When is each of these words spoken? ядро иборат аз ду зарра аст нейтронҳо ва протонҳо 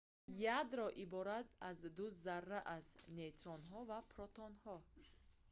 ядро 0.59 0.87
иборат 1.03 1.47
аз 1.69 1.77
ду 1.97 2.05
зарра 2.23 2.59
аст 2.77 2.97
нейтронҳо 3.17 3.79
ва 3.89 3.99
протонҳо 4.13 4.75